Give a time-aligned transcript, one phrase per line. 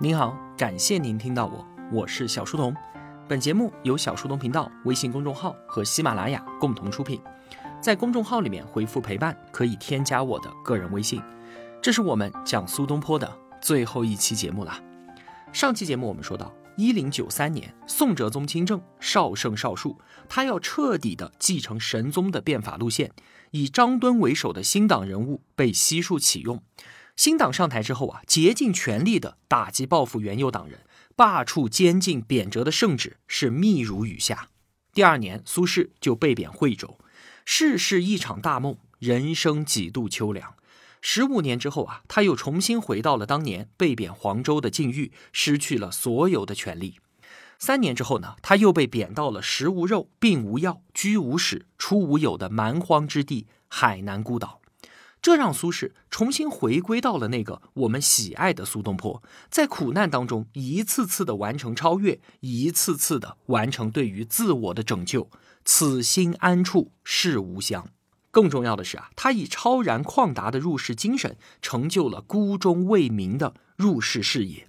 [0.00, 2.74] 您好，感谢您听到我，我是小书童。
[3.28, 7.22] 本节目由小书童频道微信公众号和喜马拉雅共同出品。
[7.80, 11.22] 在公众号里面回复“陪伴”，可以添加我的个人微信。
[11.80, 14.82] 这是我们讲苏东坡的最后一期节目了。
[15.52, 19.96] 上期节目我们说到，一零九三年，宋哲宗亲政，少圣少术，
[20.28, 23.12] 他要彻底的继承神宗的变法路线，
[23.52, 26.60] 以张敦为首的新党人物被悉数启用。
[27.16, 30.80] 新党上台之后啊，竭尽全力的打击报复原有党人，
[31.14, 34.48] 罢黜监禁贬谪的圣旨是密如雨下。
[34.92, 36.98] 第二年，苏轼就被贬惠州。
[37.44, 40.54] 世事一场大梦，人生几度秋凉。
[41.00, 46.98] 十五年之后啊，他又重新回到了当年被贬黄州的境遇，失去了所有的权利。
[47.58, 54.60] 三年之后呢，他又被贬到了食无肉、病无药、居无室、出无友的蛮荒之地海南孤岛。
[55.24, 65.30] 这让苏轼重新回归到了那个我们喜爱的苏东坡，在苦难当中一次次的完成超越，一次次的完成对于自我的拯救。
[65.64, 67.88] 此心安处是吾乡。
[68.30, 74.68] 更重要的是啊，他以超然旷达的入世精神，成就了孤忠为民的入世事业。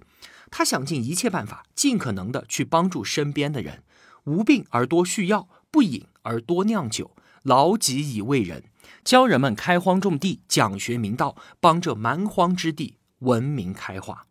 [0.50, 3.82] 他想尽一切办法，尽可能的去帮助身边的人，
[4.24, 7.14] 无病而多续药，不饮而多酿酒，
[7.46, 8.64] 劳己以慰人。
[9.04, 14.26] 教人们开荒种地，讲学明道，帮这蛮荒之地文明开化。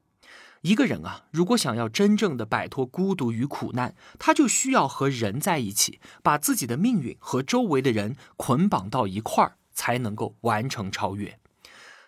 [0.64, 11.40] 一个人啊，如果想要真正的摆脱孤独与苦难，他就需要和人在一起，把自己的命运和周围的人捆绑到一块儿，才能够完成超越。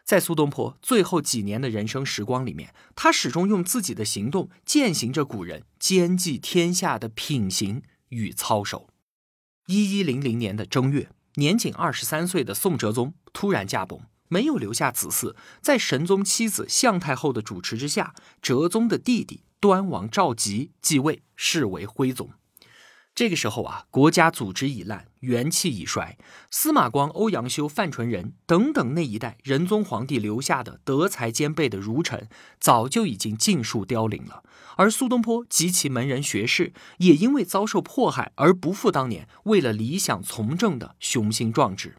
[0.03, 8.89] 在苏东坡最后几年的人生时光里面，他始终用自己的行动践行着古人兼济天下的品行与操守。
[9.67, 11.09] 一一零零年的正月。
[11.35, 15.35] 年仅二十三岁的宋哲宗突然驾崩，没有留下子嗣。
[15.61, 22.31] 在神宗妻子向太后的主持之下，哲宗的弟弟端王赵佶继位，是为徽宗。
[23.17, 26.19] 这个时候啊，国家组织已烂，元气已衰。
[26.51, 34.43] 司马光、欧阳修、范纯仁等等那一代仁宗皇帝留下的德才兼备的儒臣，早就已经尽数凋零了。
[34.75, 41.95] 而苏东坡及其门人学士，也因为遭受迫害而不复当年为了理想从政的雄心壮志。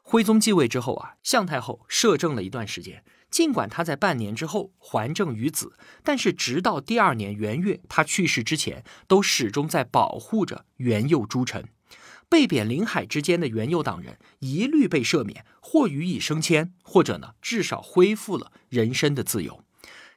[0.00, 3.04] 徽宗继位之后啊，向太后摄政了一段时间。
[3.32, 5.72] 尽管他在半年之后还政于子，
[6.04, 11.64] 但是直到第二年元月他去世之前，都始终在保护着元佑诸臣。
[12.28, 19.64] 被贬临海之间的元佑党人一律被赦免，或予以升迁，或者呢，至少恢复了人身的自由。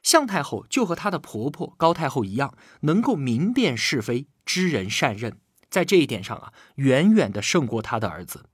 [0.02, 5.38] 向太后就和她的婆婆高太后一样，能够明辨是非，知人善任，
[5.70, 8.44] 在这一点上啊，远远的胜过她的儿子。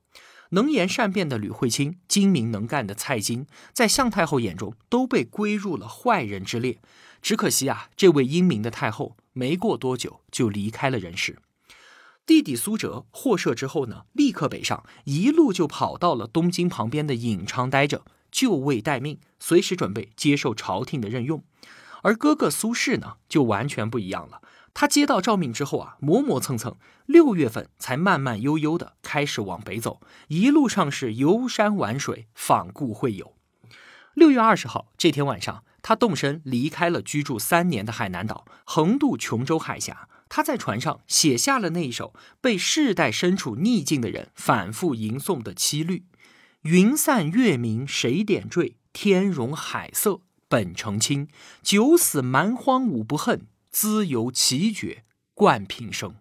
[0.52, 6.78] 能言善辩的吕惠卿，精明能干的蔡京，在向太后眼中都被归入了坏人之列。
[7.20, 11.38] 只可惜啊，这位英明的太后没过多久就离开了人世。
[12.26, 21.42] 弟弟苏辙获赦之后呢，立刻北上，一路就跑到了东京旁边的颍昌待着，就位待命，随时准备接受朝廷的任用。
[22.02, 24.42] 而哥哥苏轼呢，就完全不一样了。
[24.75, 33.34] 他接到诏命之后啊，磨磨蹭蹭，六月份才慢慢悠悠的开始往北走，一路上是游山玩水，访故会友。
[34.15, 40.09] 六月二十号这天晚上，他动身离开了居住三年的海南岛，横渡琼州海峡。
[40.28, 46.06] 他在船上写下了那一首被世代身处逆境的人反复吟诵的七律
[46.62, 48.77] ：“云散月明谁点缀？
[48.94, 51.28] 天容海色本澄清。
[51.62, 56.16] 九死蛮荒吾不恨。”兹由奇绝冠平生，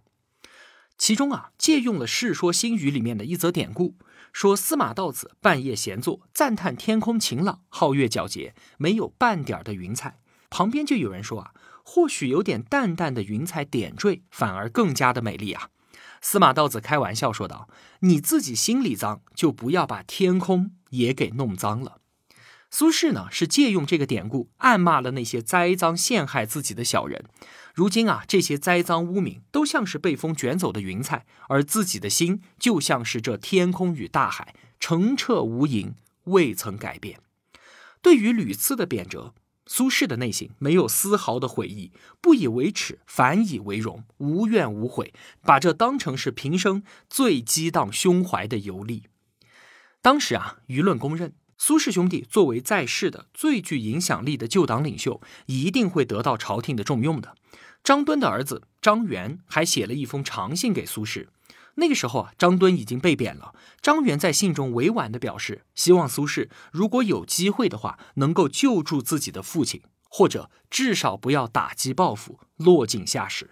[0.97, 3.97] 其中啊借用了《世说新语》里面的一则典故，
[4.31, 10.21] 说司马道子半夜闲坐，赞叹天空晴朗，皓月皎洁，没有半点的云彩。
[10.49, 11.53] 旁边就有人说啊，
[11.83, 15.69] 或许有点淡淡的云彩点缀，反而更加的美丽啊。
[16.21, 17.67] 司马道子开玩笑说道
[18.01, 21.97] ：“你自己心里脏，就不要把天空也给弄脏了。”
[22.73, 27.25] 苏轼呢，是借用这个典故，暗骂了那些栽赃陷害自己的小人。
[27.75, 37.19] 如今啊，这些栽赃污名都像是被风卷走的云彩，而自己的心就像是这天空与大海，澄澈无垠，未曾改变。
[38.01, 39.33] 对于屡次的贬谪，
[39.67, 41.91] 苏轼的内心没有丝毫的悔意，
[42.21, 49.07] 不以为耻，反以为荣，无怨无悔，把这当成是平生最激荡胸怀的游历。
[50.01, 51.33] 当时啊，舆论公认。
[51.63, 57.35] 苏氏兄弟作为在世的最具影响力的旧党领袖，一定会得到朝廷的重用的。
[57.83, 61.27] 张敦的儿子张元还写了一封长信给苏轼。
[61.75, 63.53] 那个时候啊，张敦已经被贬了。
[63.79, 73.51] 张元在信中委婉地表示，希望苏轼如果有机会的话，能够救助自己的父亲，或者至少不要打击报复，落井下石。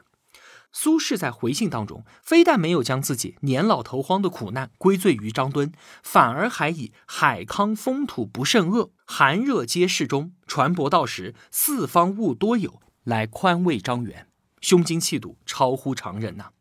[0.71, 5.71] 苏轼在回信当中，非但没有将自己年老头荒的苦难归罪于张敦，
[6.03, 14.27] 反而还以海康风土不甚恶，寒热皆适中，船舶到时，四方物多有，来宽慰张元，
[14.61, 16.51] 胸襟气度超乎常人呐。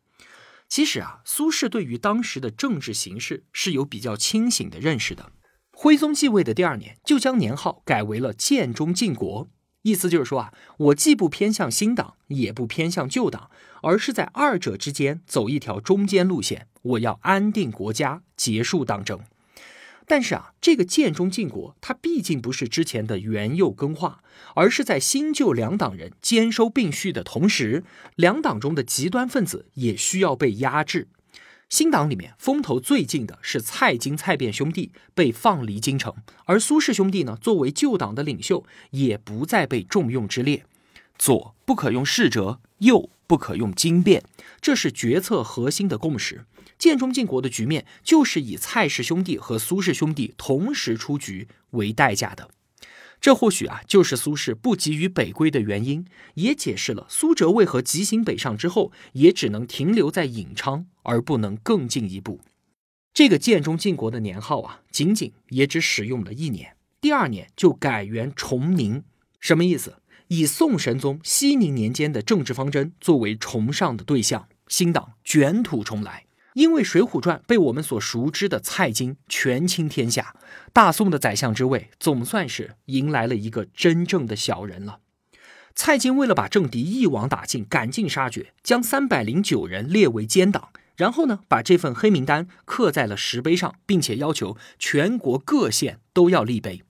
[0.67, 5.31] 其实啊，苏轼对于当时的政治形势是有比较清醒的认识的。
[5.71, 9.47] 徽宗继位的第二年，就将年号改为了建中靖国。
[9.89, 13.49] 意思就是说啊，我既不偏向新党，也不偏向旧党，
[13.81, 16.67] 而是在二者之间走一条中间路线。
[16.83, 19.19] 我要安定国家，结束党争。
[20.05, 24.21] 但是啊，这个建中靖国，它毕竟不是之前的元佑更化，
[24.55, 27.83] 而是在新旧两党人兼收并蓄的同时，
[28.15, 31.07] 两党中的极端分子也需要被压制。
[31.69, 36.13] 新党里面风头最劲的是蔡京、蔡卞兄弟被放离京城，
[36.45, 40.65] 而苏氏兄弟呢，作为旧党的领袖，也不再被重用之列。
[41.17, 44.23] 左不可用世哲，右不可用经变，
[44.59, 46.45] 这是决策核心的共识。
[46.79, 52.49] 建中靖国的局面，就是以蔡氏兄弟和苏氏兄弟同时出局为代价的。
[53.21, 56.05] 这或许啊，就是苏轼不急于北归的原因，
[56.35, 62.39] 也解释了苏辙为何急行北上之后，也只能停留在颍昌，而不能更进一步。
[63.13, 69.03] 这个建中靖国的年号啊，仅仅也只使用了一年，第二年就改元崇宁，
[69.41, 69.95] 什么意思？
[70.29, 76.28] 以宋神宗熙宁年间的政治方针作为崇尚的对象，新党卷土重来。
[76.53, 80.35] 因为《水浒传》被我们所熟知的蔡京权倾天下，
[80.73, 84.99] 大宋的宰相之位总算是迎来了一个真正的小人了。
[85.75, 96.83] 蔡京为了把政敌一网打尽、赶尽杀绝，将三百零九人列为奸党，然后呢，把这份黑名单刻在了石碑上，并且要求全国各县都要立碑。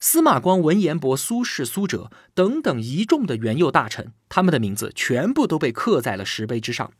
[0.00, 6.92] 司马光、文彦博、苏轼、苏辙等等一众的元佑大臣，他们的名字全部都被刻在了石碑之上。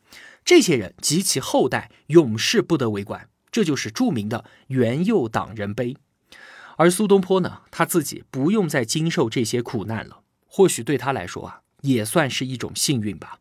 [0.48, 5.98] 这些人及其后代永世不得为官，这就是著名的元佑党人碑。
[6.78, 13.40] 而苏东坡呢，他自己不用再经受这些苦难了，或许对他来说啊，也算是一种幸运吧。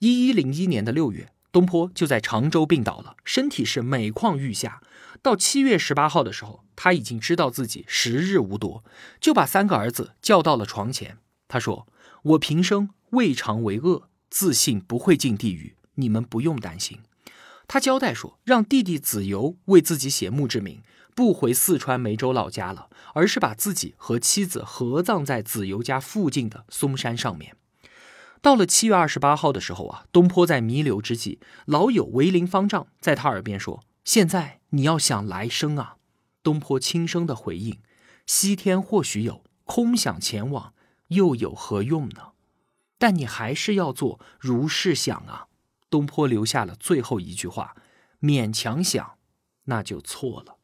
[0.00, 4.82] 一一零一年的六月，东坡就在常州病倒了，身体是每况愈下。
[5.22, 8.82] 到七月十八号的时候，他已经知道自己时日无多，
[9.20, 11.18] 就把三个儿子叫到了床前。
[11.46, 11.86] 他说
[12.34, 17.00] ：“我平生未尝为恶，自信不会进地狱，你们不用担心。”
[17.68, 20.82] 他交代说，让弟弟子由为自己写墓志铭，
[21.16, 27.56] 不回四川梅州老家了，而是把自己和妻子合葬在子由家附近的嵩山上面。
[28.40, 33.82] 到了七月二十八号的时候啊，东坡在弥留之际，老友为林方丈在他耳边说。
[34.04, 35.96] 现在你要想来生啊，
[36.44, 37.80] 东坡轻声的回应
[38.24, 40.72] ：“西天或许有，空想前往
[41.08, 42.28] 又有何用呢？
[42.98, 45.45] 但你还是要做如是想啊。”
[45.90, 47.74] 东坡留下了最后一句话
[48.20, 49.18] ：“勉强想，
[49.64, 50.56] 那就错了。”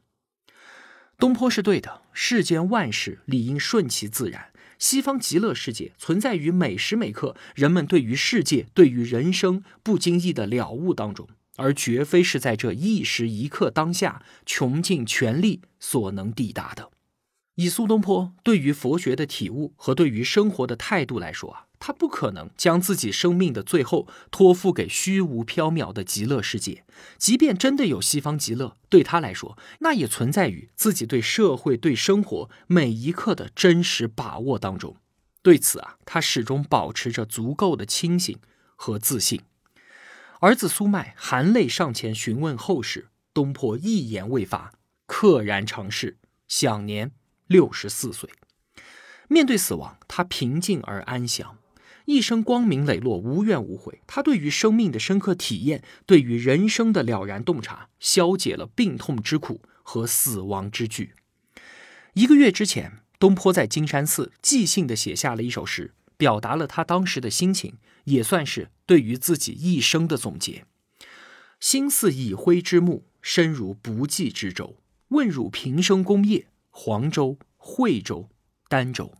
[1.18, 4.52] 东坡是对的，世间万事理应顺其自然。
[4.78, 11.28] 西方极乐世界存在于每时每刻人们对于世界、对于人生不经意的了悟当中。
[11.56, 16.90] 而绝非是在这一时一刻当下穷尽全力所能抵达的。
[17.56, 26.84] 以苏东坡对于佛学的体悟和对于生活的态度来说啊，他不可能将自己生命的最后托付给虚无缥缈的极乐世界。
[27.18, 34.96] 即便真的有西方极乐，对他来说，那也存在于自己对社会、对生活每一刻的真实把握当中。
[35.42, 38.38] 对此啊，他始终保持着足够的清醒
[38.76, 39.42] 和自信。
[40.40, 44.72] 儿子苏迈含泪上前询问后事，东坡一言未发，
[45.06, 46.16] 溘然长逝，
[46.48, 47.12] 享年
[47.52, 48.30] 六十四岁。
[49.28, 51.58] 面对死亡，他平静而安详，
[52.06, 54.00] 一生光明磊落，无怨无悔。
[54.06, 61.14] 他对于生命的深刻体验，对于人生的了然洞察，消解了病痛之苦和死亡之惧。
[62.14, 65.92] 一个月之前，东坡在金山寺即兴的写下了一首诗。
[66.18, 70.66] 表达了他当时的心情，也算是对于自己一生的总结。
[71.58, 74.76] 心似已灰之木，身如不济之舟。
[75.08, 78.28] 问汝平生功业，黄州、惠州、
[78.68, 79.12] 儋州。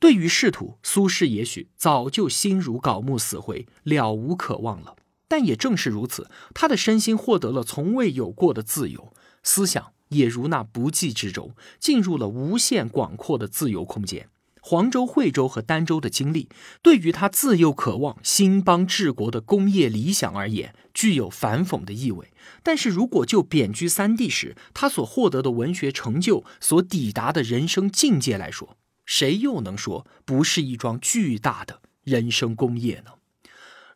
[0.00, 4.96] 对于仕途，苏轼也许早就心如槁木死灰，了无可望了。
[5.26, 14.30] 但也正是如此，他的身心获得了从未有过的自由，思想也如那不济之舟，进入了无限广阔的自由空间。
[14.68, 16.50] 黄州、惠州和儋州的经历，
[16.82, 22.30] 对于他自幼渴望兴邦治国的工业理想而言，具有反讽的意味。
[22.62, 33.12] 但是如果就贬居三地时他所获得的文学成就、所抵达的人生境界来说，谁又能说不是一桩巨大的人生功业呢？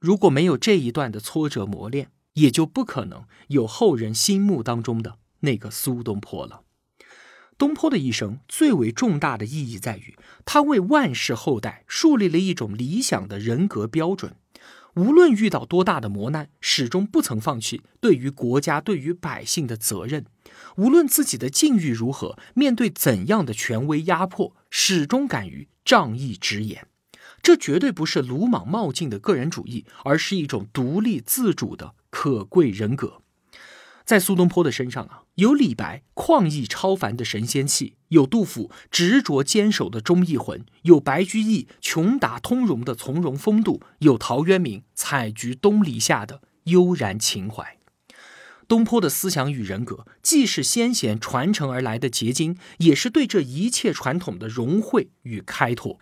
[0.01, 6.62] 如果没有这一段的挫折磨练，也就不可能有后人心目当中的那个苏东坡了。
[7.59, 14.35] 东坡的一生最为重大的意义在于，他为万世后代树立了一种理想的人格标准。
[14.95, 20.27] 无论遇到多大的磨难，始终不曾放弃对于国家、对于百姓的责任。
[20.77, 26.87] 无论自己的境遇如何，面对怎样的权威压迫，始终敢于仗义直言。
[27.43, 33.22] 这绝对不是鲁莽冒进的个人主义，而是一种独立自主的可贵人格。
[34.05, 47.79] 在苏东坡的身上啊，有李白旷逸超凡的神仙气，有杜甫执着坚守的忠义魂，有白居易穷达通融的从容风度，有陶渊明采菊东篱下的悠然情怀。
[48.69, 55.99] 东坡的思想与人格，既是先贤传承而来的结晶，也是对这一切传统的融汇与开拓。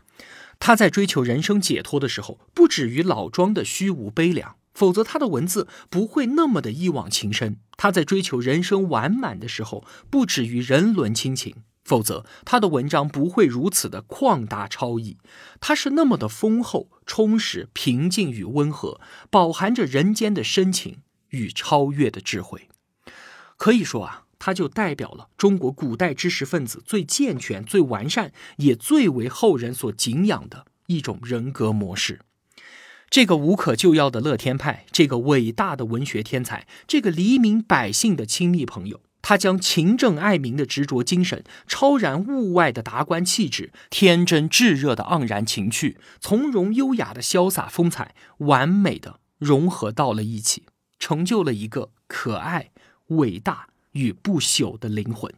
[0.61, 4.57] 他在追求人生解脱的时候，不止于老庄的虚无悲凉。
[4.73, 7.59] 否则，他的文字不会那么的一往情深。
[7.77, 15.17] 他在追求人生完满的时候，不止于人伦亲情；否则，他的文章不会如此的旷达超逸。
[15.61, 19.01] 他是那么的丰厚、充实、平静与温和，
[19.31, 20.99] 饱含着人间的深情
[21.31, 22.69] 与超越的智慧。
[23.57, 32.21] 可以说啊，他就代表了中国古代知识分子最健全、最完善，也最为后人所敬仰的一种人格模式。
[33.11, 50.67] 这个无可救药的乐天派，这个伟大的文学天才，这个黎民百姓的亲密朋友，他将勤政爱民的执着精神、超然物外的达观气质、天真炙热的盎然情趣、从容优雅的潇洒风采，完美的融合到了一起，
[51.01, 52.71] 成就了一个可爱、
[53.09, 55.35] 伟大与不朽的灵魂，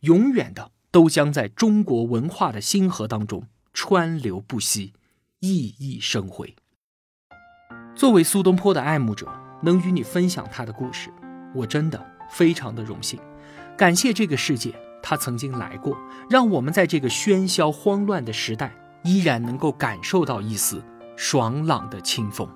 [0.00, 4.92] 永远的都将在中国文化的星河当中川流不息，
[5.40, 6.54] 熠熠生辉。
[7.98, 9.26] 作为苏东坡的爱慕者，
[9.60, 11.10] 能与你分享他的故事，
[11.52, 12.00] 我真的
[12.30, 13.18] 非常的荣幸。
[13.76, 15.98] 感谢这个世界，他曾经来过，
[16.30, 20.80] 让我们在这个喧嚣慌乱的时代，依然能够感受到一丝
[21.16, 22.48] 爽朗的清风。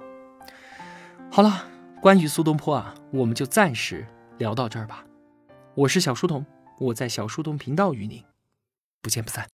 [1.29, 1.65] 好了，
[2.01, 4.07] 关于苏东坡啊，我们就暂时
[4.39, 5.05] 聊到这儿吧。
[5.75, 6.47] 我是小书童，
[6.79, 8.23] 我在小书童频道与您
[9.01, 9.51] 不见不散。